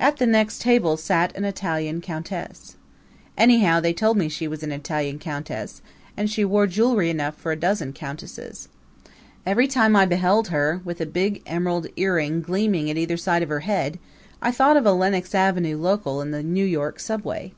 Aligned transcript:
At 0.00 0.16
the 0.16 0.26
next 0.26 0.62
table 0.62 0.96
sat 0.96 1.32
an 1.36 1.44
Italian 1.44 2.00
countess. 2.00 2.74
Anyhow 3.38 3.78
they 3.78 3.92
told 3.92 4.16
me 4.16 4.28
she 4.28 4.48
was 4.48 4.64
an 4.64 4.72
Italian 4.72 5.20
countess, 5.20 5.80
and 6.16 6.28
she 6.28 6.44
wore 6.44 6.66
jewelry 6.66 7.08
enough 7.08 7.36
for 7.36 7.52
a 7.52 7.56
dozen 7.56 7.92
countesses. 7.92 8.68
Every 9.46 9.68
time 9.68 9.94
I 9.94 10.06
beheld 10.06 10.48
her, 10.48 10.80
with 10.84 11.00
a 11.00 11.06
big 11.06 11.40
emerald 11.46 11.86
earring 11.94 12.40
gleaming 12.42 12.90
at 12.90 12.98
either 12.98 13.16
side 13.16 13.44
of 13.44 13.48
her 13.48 13.60
head, 13.60 14.00
I 14.42 14.50
thought 14.50 14.76
of 14.76 14.86
a 14.86 14.92
Lenox 14.92 15.36
Avenue 15.36 15.76
local 15.78 16.20
in 16.20 16.32
the 16.32 16.42
New 16.42 16.64
York 16.66 16.98
Subway. 16.98 17.52